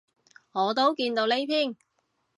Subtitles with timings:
[0.53, 1.77] 我都見到呢篇